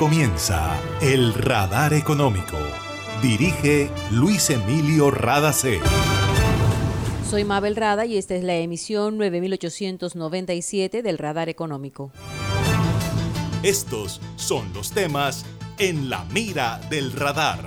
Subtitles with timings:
[0.00, 2.56] comienza El Radar Económico.
[3.20, 5.78] Dirige Luis Emilio Radacé.
[7.28, 12.12] Soy Mabel Rada y esta es la emisión 9897 del Radar Económico.
[13.62, 15.44] Estos son los temas
[15.78, 17.66] en la mira del radar.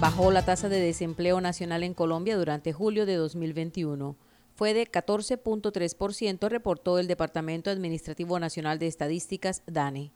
[0.00, 4.16] Bajó la tasa de desempleo nacional en Colombia durante julio de 2021
[4.54, 10.12] fue de 14.3%, reportó el Departamento Administrativo Nacional de Estadísticas, DANE.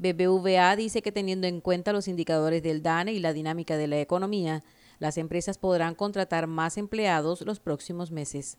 [0.00, 4.00] BBVA dice que teniendo en cuenta los indicadores del DANE y la dinámica de la
[4.00, 4.64] economía,
[4.98, 8.56] las empresas podrán contratar más empleados los próximos meses.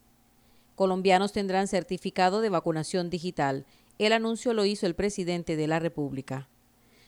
[0.75, 3.65] Colombianos tendrán certificado de vacunación digital.
[3.97, 6.47] El anuncio lo hizo el presidente de la República.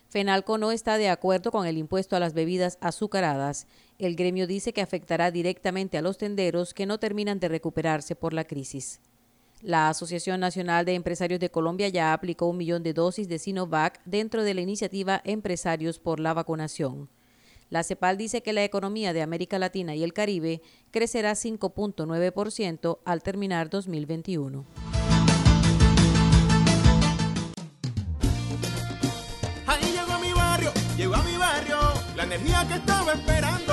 [0.10, 3.68] Fenalco no está de acuerdo con el impuesto a las bebidas azucaradas.
[4.00, 8.34] El gremio dice que afectará directamente a los tenderos que no terminan de recuperarse por
[8.34, 9.00] la crisis.
[9.64, 14.02] La Asociación Nacional de Empresarios de Colombia ya aplicó un millón de dosis de Sinovac
[14.04, 17.10] dentro de la iniciativa Empresarios por la Vacunación.
[17.70, 20.62] La CEPAL dice que la economía de América Latina y el Caribe
[20.92, 24.66] crecerá 5.9% al terminar 2021.
[32.36, 33.73] energía que estaba esperando,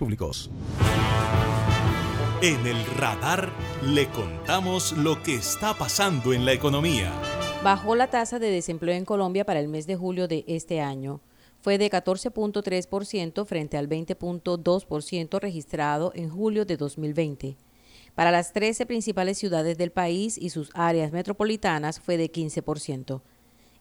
[0.00, 0.50] públicos.
[2.42, 3.52] En el radar
[3.84, 7.12] le contamos lo que está pasando en la economía.
[7.62, 11.20] Bajó la tasa de desempleo en Colombia para el mes de julio de este año.
[11.60, 17.58] Fue de 14.3% frente al 20.2% registrado en julio de 2020.
[18.14, 23.20] Para las 13 principales ciudades del país y sus áreas metropolitanas fue de 15%.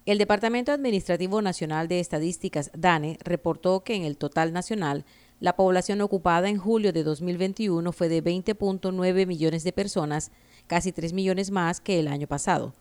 [0.06, 5.06] El Departamento Administrativo Nacional de Estadísticas, DANE, reportó que en el total nacional
[5.40, 10.32] la población ocupada en julio de 2021 fue de 20.9 millones de personas,
[10.68, 12.74] casi 3 millones más que el año pasado.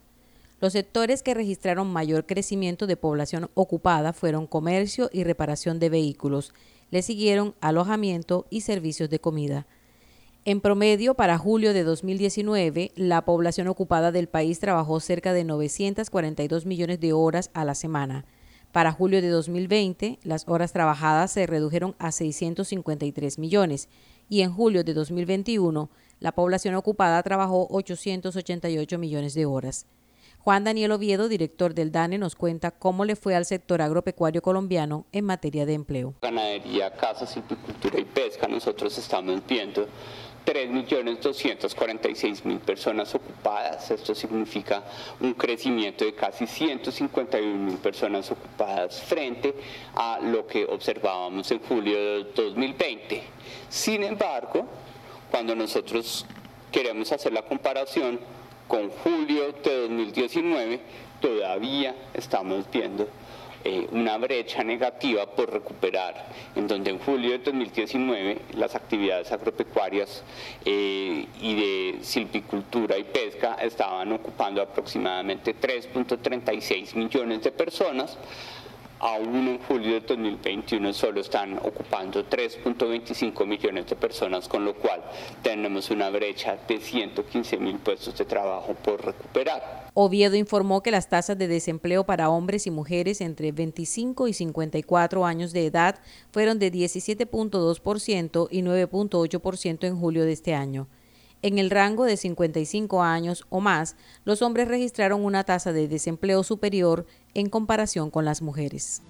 [0.61, 6.53] Los sectores que registraron mayor crecimiento de población ocupada fueron comercio y reparación de vehículos.
[6.91, 9.67] Le siguieron alojamiento y servicios de comida.
[10.45, 16.67] En promedio, para julio de 2019, la población ocupada del país trabajó cerca de 942
[16.67, 18.25] millones de horas a la semana.
[18.73, 23.89] Para julio de 2020, las horas trabajadas se redujeron a 653 millones
[24.29, 25.89] y en julio de 2021,
[26.21, 29.87] la población ocupada trabajó 888 millones de horas.
[30.39, 35.07] Juan Daniel Oviedo, director del DANE, nos cuenta cómo le fue al sector agropecuario colombiano
[35.12, 36.15] en materia de empleo.
[36.23, 39.87] Ganadería, casa, silvicultura y pesca, nosotros estamos viendo
[40.48, 43.91] 3.246.000 personas ocupadas.
[43.91, 44.82] Esto significa
[45.20, 49.54] un crecimiento de casi 151.000 personas ocupadas frente
[49.94, 53.22] a lo que observábamos en julio de 2020.
[53.69, 54.66] Sin embargo,
[55.30, 56.24] cuando nosotros
[56.72, 58.18] queremos hacer la comparación
[58.66, 60.80] con julio de 2019,
[61.21, 63.06] todavía estamos viendo
[63.68, 66.26] eh, una brecha negativa por recuperar,
[66.56, 70.22] en donde en julio de 2019 las actividades agropecuarias
[70.65, 78.16] eh, y de silvicultura y pesca estaban ocupando aproximadamente 3.36 millones de personas,
[79.00, 85.03] aún en julio de 2021 solo están ocupando 3.25 millones de personas, con lo cual
[85.42, 89.89] tenemos una brecha de 115 mil puestos de trabajo por recuperar.
[89.95, 95.27] Oviedo informó que las tasas de desempleo para hombres y mujeres entre 25 y 54
[95.27, 95.98] años de edad
[96.30, 100.86] fueron de 17.2% y 9.8% en julio de este año.
[101.41, 103.95] En el rango de 55 años o más,
[104.25, 109.03] los hombres registraron una tasa de desempleo superior en comparación con las mujeres.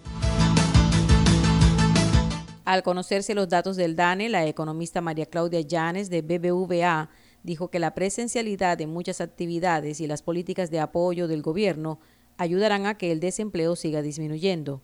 [2.66, 7.08] Al conocerse los datos del DANE, la economista María Claudia Llanes de BBVA
[7.42, 11.98] dijo que la presencialidad de muchas actividades y las políticas de apoyo del gobierno
[12.36, 14.82] ayudarán a que el desempleo siga disminuyendo.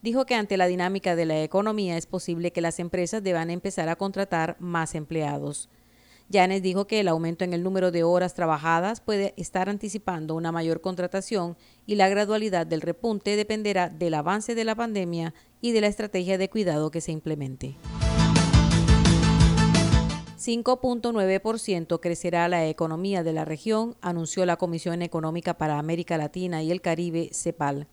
[0.00, 3.90] Dijo que ante la dinámica de la economía es posible que las empresas deban empezar
[3.90, 5.68] a contratar más empleados.
[6.30, 10.52] Yanes dijo que el aumento en el número de horas trabajadas puede estar anticipando una
[10.52, 15.32] mayor contratación y la gradualidad del repunte dependerá del avance de la pandemia
[15.62, 17.76] y de la estrategia de cuidado que se implemente.
[20.38, 26.70] 5.9% crecerá la economía de la región, anunció la Comisión Económica para América Latina y
[26.70, 27.88] el Caribe, CEPAL.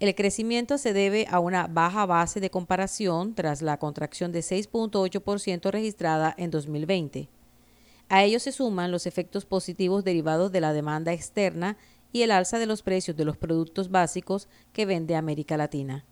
[0.00, 5.70] El crecimiento se debe a una baja base de comparación tras la contracción de 6.8%
[5.70, 7.28] registrada en 2020.
[8.10, 11.78] A ello se suman los efectos positivos derivados de la demanda externa
[12.12, 16.04] y el alza de los precios de los productos básicos que vende América Latina.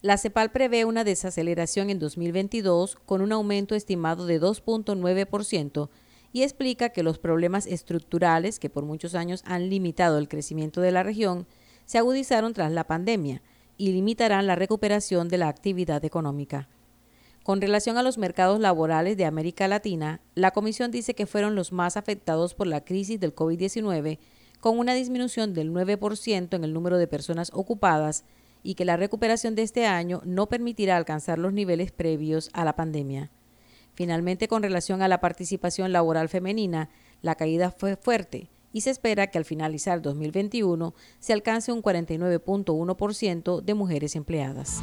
[0.00, 5.90] La CEPAL prevé una desaceleración en 2022 con un aumento estimado de 2.9%
[6.32, 10.92] y explica que los problemas estructurales que por muchos años han limitado el crecimiento de
[10.92, 11.46] la región
[11.84, 13.42] se agudizaron tras la pandemia
[13.76, 16.70] y limitarán la recuperación de la actividad económica.
[17.48, 21.72] Con relación a los mercados laborales de América Latina, la Comisión dice que fueron los
[21.72, 24.18] más afectados por la crisis del COVID-19,
[24.60, 28.24] con una disminución del 9% en el número de personas ocupadas
[28.62, 32.76] y que la recuperación de este año no permitirá alcanzar los niveles previos a la
[32.76, 33.30] pandemia.
[33.94, 36.90] Finalmente, con relación a la participación laboral femenina,
[37.22, 43.62] la caída fue fuerte y se espera que al finalizar 2021 se alcance un 49.1%
[43.62, 44.82] de mujeres empleadas.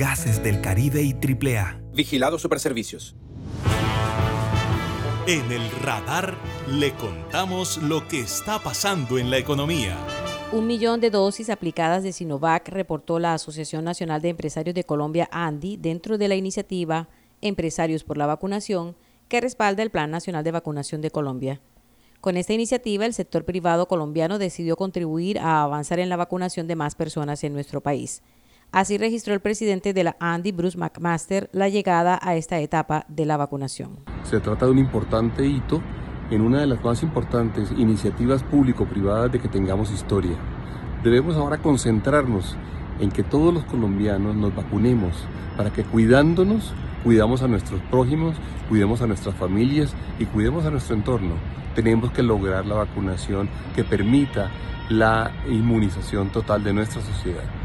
[0.00, 1.78] Gases del Caribe y AAA.
[1.92, 3.14] Vigilado Superservicios.
[5.26, 6.38] En el radar
[6.70, 9.98] le contamos lo que está pasando en la economía.
[10.52, 15.28] Un millón de dosis aplicadas de Sinovac reportó la Asociación Nacional de Empresarios de Colombia,
[15.30, 17.10] ANDI, dentro de la iniciativa
[17.42, 18.96] Empresarios por la Vacunación,
[19.28, 21.60] que respalda el Plan Nacional de Vacunación de Colombia.
[22.22, 26.76] Con esta iniciativa, el sector privado colombiano decidió contribuir a avanzar en la vacunación de
[26.76, 28.22] más personas en nuestro país.
[28.72, 33.26] Así registró el presidente de la Andy, Bruce McMaster, la llegada a esta etapa de
[33.26, 33.98] la vacunación.
[34.22, 35.82] Se trata de un importante hito
[36.30, 40.36] en una de las más importantes iniciativas público-privadas de que tengamos historia.
[41.02, 42.56] Debemos ahora concentrarnos
[43.00, 45.16] en que todos los colombianos nos vacunemos
[45.56, 48.36] para que cuidándonos, cuidamos a nuestros prójimos,
[48.68, 51.34] cuidemos a nuestras familias y cuidemos a nuestro entorno.
[51.74, 54.48] Tenemos que lograr la vacunación que permita
[54.88, 57.59] la inmunización total de nuestra sociedad.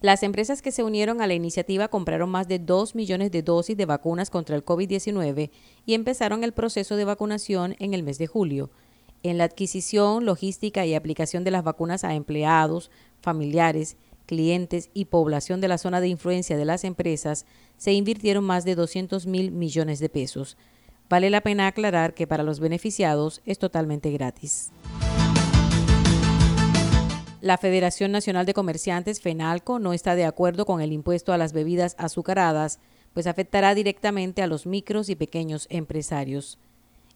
[0.00, 3.76] Las empresas que se unieron a la iniciativa compraron más de 2 millones de dosis
[3.76, 5.50] de vacunas contra el COVID-19
[5.86, 8.70] y empezaron el proceso de vacunación en el mes de julio.
[9.24, 15.60] En la adquisición, logística y aplicación de las vacunas a empleados, familiares, clientes y población
[15.60, 17.44] de la zona de influencia de las empresas
[17.76, 20.56] se invirtieron más de 200 mil millones de pesos.
[21.08, 24.70] Vale la pena aclarar que para los beneficiados es totalmente gratis.
[27.48, 31.54] La Federación Nacional de Comerciantes, FENALCO, no está de acuerdo con el impuesto a las
[31.54, 32.78] bebidas azucaradas,
[33.14, 36.58] pues afectará directamente a los micros y pequeños empresarios.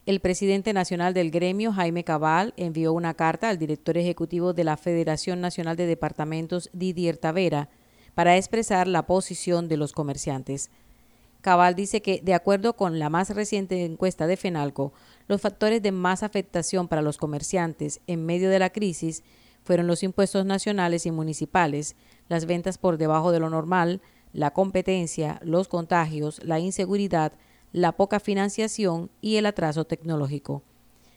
[0.07, 4.75] El presidente nacional del gremio, Jaime Cabal, envió una carta al director ejecutivo de la
[4.75, 7.69] Federación Nacional de Departamentos, Didier Tavera,
[8.15, 10.71] para expresar la posición de los comerciantes.
[11.41, 14.93] Cabal dice que, de acuerdo con la más reciente encuesta de FENALCO,
[15.27, 19.21] los factores de más afectación para los comerciantes en medio de la crisis
[19.63, 21.95] fueron los impuestos nacionales y municipales,
[22.29, 24.01] las ventas por debajo de lo normal,
[24.33, 27.33] la competencia, los contagios, la inseguridad,
[27.71, 30.63] la poca financiación y el atraso tecnológico.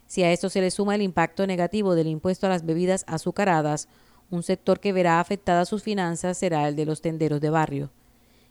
[0.07, 3.89] Si a esto se le suma el impacto negativo del impuesto a las bebidas azucaradas,
[4.31, 7.91] un sector que verá afectadas sus finanzas será el de los tenderos de barrio.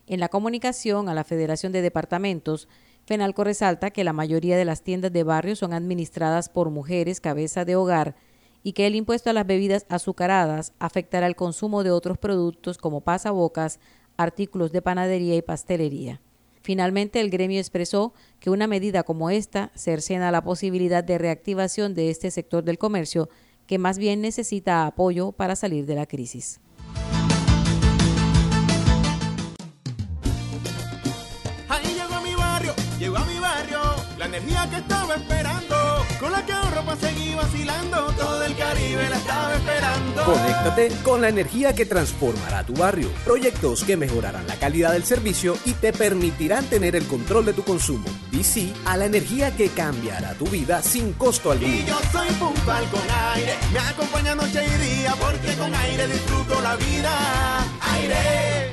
[0.07, 2.67] En la comunicación a la Federación de Departamentos,
[3.05, 7.65] Fenalco resalta que la mayoría de las tiendas de barrio son administradas por mujeres cabeza
[7.65, 8.15] de hogar
[8.65, 13.01] y que el impuesto a las bebidas azucaradas afectará el consumo de otros productos como
[13.01, 13.79] pasabocas,
[14.17, 16.19] artículos de panadería y pastelería.
[16.63, 22.10] Finalmente, el gremio expresó que una medida como esta cercena la posibilidad de reactivación de
[22.10, 23.29] este sector del comercio,
[23.67, 26.60] que más bien necesita apoyo para salir de la crisis.
[31.69, 33.79] Ahí llegó mi barrio, llegó mi barrio,
[34.17, 35.75] la energía que estaba esperando,
[36.19, 38.12] con la que ahorro para seguir vacilando,
[40.25, 43.10] Conéctate con la energía que transformará tu barrio.
[43.24, 47.63] Proyectos que mejorarán la calidad del servicio y te permitirán tener el control de tu
[47.63, 48.05] consumo.
[48.46, 51.74] Sí a la energía que cambiará tu vida sin costo alguno.
[51.74, 53.01] Y yo soy puntual con
[53.34, 57.60] aire, me acompaña noche y día, porque con aire disfruto la vida.
[57.82, 58.72] Aire.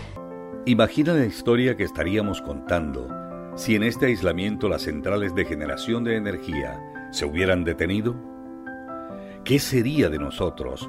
[0.66, 3.08] Imagina la historia que estaríamos contando
[3.56, 6.78] si en este aislamiento las centrales de generación de energía
[7.10, 8.14] se hubieran detenido.
[9.44, 10.88] ¿Qué sería de nosotros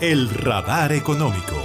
[0.00, 1.56] el radar económico.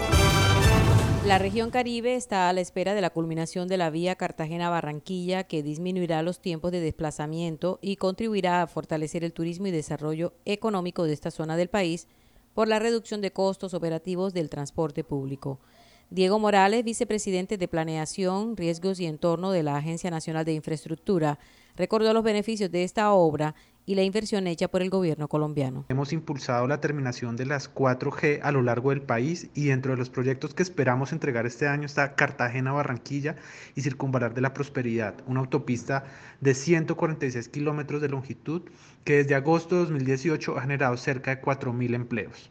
[1.25, 5.63] La región Caribe está a la espera de la culminación de la vía Cartagena-Barranquilla que
[5.63, 11.13] disminuirá los tiempos de desplazamiento y contribuirá a fortalecer el turismo y desarrollo económico de
[11.13, 12.09] esta zona del país
[12.53, 15.61] por la reducción de costos operativos del transporte público.
[16.09, 21.39] Diego Morales, vicepresidente de Planeación, Riesgos y Entorno de la Agencia Nacional de Infraestructura,
[21.77, 25.85] recordó los beneficios de esta obra y la inversión hecha por el gobierno colombiano.
[25.89, 29.97] Hemos impulsado la terminación de las 4G a lo largo del país y dentro de
[29.97, 33.35] los proyectos que esperamos entregar este año está Cartagena-Barranquilla
[33.75, 36.05] y Circunvalar de la Prosperidad, una autopista
[36.41, 38.63] de 146 kilómetros de longitud
[39.03, 42.49] que desde agosto de 2018 ha generado cerca de 4.000 empleos.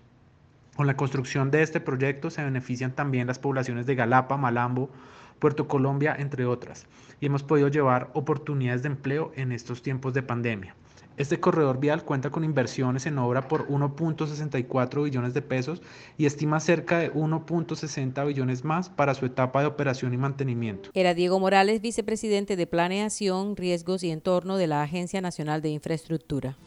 [0.76, 4.90] Con la construcción de este proyecto se benefician también las poblaciones de Galapa, Malambo,
[5.38, 6.86] Puerto Colombia, entre otras,
[7.20, 10.74] y hemos podido llevar oportunidades de empleo en estos tiempos de pandemia.
[11.16, 15.80] Este corredor vial cuenta con inversiones en obra por 1.64 billones de pesos
[16.18, 20.90] y estima cerca de 1.60 billones más para su etapa de operación y mantenimiento.
[20.92, 26.59] Era Diego Morales, vicepresidente de Planeación, Riesgos y Entorno de la Agencia Nacional de Infraestructura.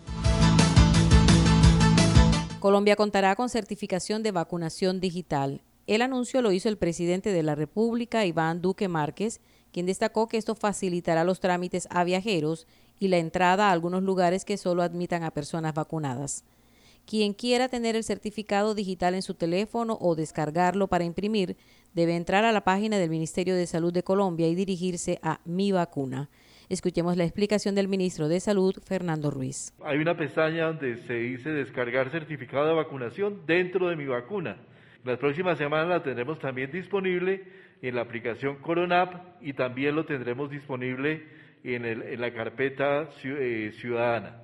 [2.62, 5.62] Colombia contará con certificación de vacunación digital.
[5.88, 9.42] El anuncio lo hizo el presidente de la República, Iván Duque Márquez,
[9.74, 12.66] quien destacó que esto facilitará los trámites a viajeros
[13.00, 16.44] y la entrada a algunos lugares que solo admitan a personas vacunadas.
[17.06, 21.56] Quien quiera tener el certificado digital en su teléfono o descargarlo para imprimir,
[21.94, 25.72] debe entrar a la página del Ministerio de Salud de Colombia y dirigirse a Mi
[25.72, 26.30] Vacuna.
[26.68, 29.74] Escuchemos la explicación del ministro de Salud, Fernando Ruiz.
[29.86, 34.58] Hay una pestaña donde se dice descargar certificado de vacunación dentro de mi vacuna.
[35.06, 37.46] Las próximas semanas la tendremos también disponible
[37.82, 41.24] en la aplicación Coronap y también lo tendremos disponible
[41.64, 44.42] en, el, en la carpeta eh, ciudadana.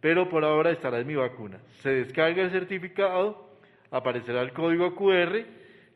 [0.00, 1.58] Pero por ahora estará en mi vacuna.
[1.80, 3.50] Se descarga el certificado,
[3.90, 5.44] aparecerá el código QR.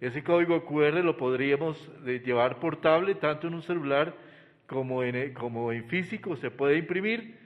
[0.01, 4.15] Ese código QR lo podríamos eh, llevar portable tanto en un celular
[4.67, 7.39] como en, eh, como en físico, se puede imprimir.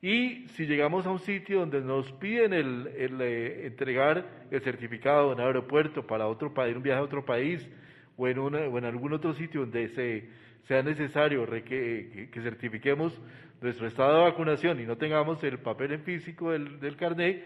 [0.00, 5.40] Y si llegamos a un sitio donde nos piden el, el entregar el certificado en
[5.40, 7.68] aeropuerto para otro país, un viaje a otro país,
[8.18, 10.28] o en, una, o en algún otro sitio donde se,
[10.68, 13.18] sea necesario que, que, certifiquemos
[13.60, 17.44] nuestro estado de vacunación y no tengamos el papel en físico del, del carnet,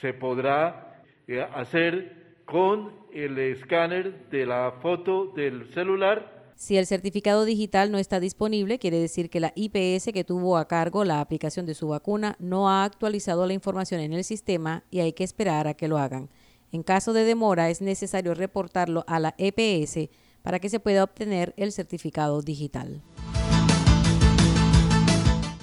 [0.00, 7.44] se podrá eh, hacer con el escáner de la foto del celular si el certificado
[7.44, 11.66] digital no está disponible, quiere decir que la IPS que tuvo a cargo la aplicación
[11.66, 15.66] de su vacuna no ha actualizado la información en el sistema y hay que esperar
[15.66, 16.28] a que lo hagan.
[16.70, 20.08] En caso de demora, es necesario reportarlo a la EPS
[20.42, 23.02] para que se pueda obtener el certificado digital.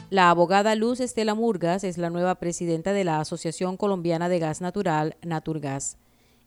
[0.09, 4.59] La abogada Luz Estela Murgas es la nueva presidenta de la Asociación Colombiana de Gas
[4.59, 5.97] Natural, Naturgas.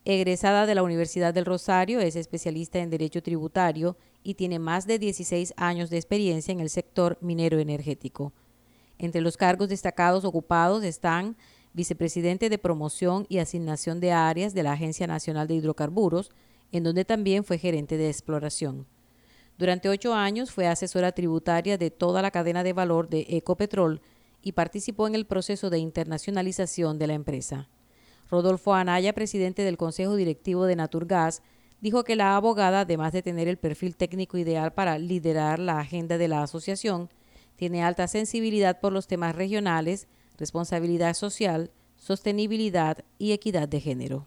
[0.04, 4.98] Egresada de la Universidad del Rosario, es especialista en Derecho Tributario y tiene más de
[4.98, 8.32] 16 años de experiencia en el sector minero energético.
[8.98, 11.36] Entre los cargos destacados ocupados están
[11.72, 16.32] vicepresidente de promoción y asignación de áreas de la Agencia Nacional de Hidrocarburos,
[16.72, 18.86] en donde también fue gerente de exploración.
[19.58, 24.00] Durante ocho años fue asesora tributaria de toda la cadena de valor de Ecopetrol
[24.42, 27.68] y participó en el proceso de internacionalización de la empresa.
[28.30, 31.42] Rodolfo Anaya, presidente del Consejo Directivo de Naturgas,
[31.80, 36.16] dijo que la abogada, además de tener el perfil técnico ideal para liderar la agenda
[36.16, 37.10] de la asociación,
[37.56, 44.26] tiene alta sensibilidad por los temas regionales, responsabilidad social, sostenibilidad y equidad de género.